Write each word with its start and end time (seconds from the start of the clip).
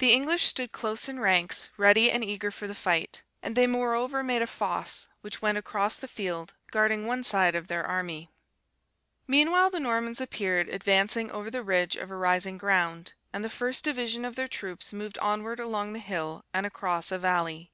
The 0.00 0.12
English 0.12 0.48
stood 0.48 0.64
in 0.68 0.68
close 0.68 1.08
ranks, 1.08 1.70
ready 1.78 2.10
and 2.12 2.22
eager 2.22 2.50
for 2.50 2.66
the 2.66 2.74
fight; 2.74 3.22
and 3.42 3.56
they 3.56 3.66
moreover 3.66 4.22
made 4.22 4.42
a 4.42 4.46
fosse, 4.46 5.08
which 5.22 5.40
went 5.40 5.56
across 5.56 5.94
the 5.94 6.06
field, 6.06 6.52
guarding 6.70 7.06
one 7.06 7.22
side 7.22 7.54
of 7.54 7.68
their 7.68 7.82
army, 7.82 8.28
"Meanwhile 9.26 9.70
the 9.70 9.80
Normans 9.80 10.20
appeared 10.20 10.68
advancing 10.68 11.30
over 11.30 11.50
the 11.50 11.62
ridge 11.62 11.96
of 11.96 12.10
a 12.10 12.16
rising 12.18 12.58
ground; 12.58 13.14
and 13.32 13.42
the 13.42 13.48
first 13.48 13.82
division 13.82 14.26
of 14.26 14.36
their 14.36 14.46
troops 14.46 14.92
moved 14.92 15.16
onwards 15.22 15.62
along 15.62 15.94
the 15.94 16.00
hill 16.00 16.44
and 16.52 16.66
across 16.66 17.10
a 17.10 17.18
vallley. 17.18 17.70